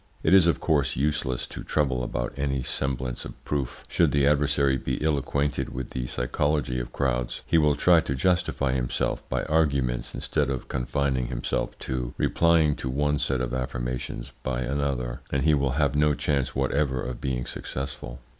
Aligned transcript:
It 0.23 0.33
is, 0.33 0.47
of 0.47 0.59
course, 0.59 0.95
useless 0.95 1.45
to 1.45 1.63
trouble 1.63 2.03
about 2.03 2.33
any 2.35 2.63
semblance 2.63 3.23
of 3.23 3.37
proof. 3.45 3.85
Should 3.87 4.11
the 4.11 4.25
adversary 4.25 4.75
be 4.75 4.95
ill 4.95 5.15
acquainted 5.15 5.69
with 5.69 5.91
the 5.91 6.07
psychology 6.07 6.79
of 6.79 6.91
crowds 6.91 7.43
he 7.45 7.59
will 7.59 7.75
try 7.75 7.99
to 7.99 8.15
justify 8.15 8.71
himself 8.71 9.21
by 9.29 9.43
arguments 9.43 10.15
instead 10.15 10.49
of 10.49 10.67
confining 10.67 11.27
himself 11.27 11.77
to 11.85 12.15
replying 12.17 12.73
to 12.77 12.89
one 12.89 13.19
set 13.19 13.41
of 13.41 13.53
affirmations 13.53 14.31
by 14.41 14.61
another; 14.61 15.21
and 15.31 15.43
he 15.43 15.53
will 15.53 15.73
have 15.77 15.95
no 15.95 16.15
chance 16.15 16.55
whatever 16.55 16.99
of 17.03 17.21
being 17.21 17.45
successful. 17.45 18.17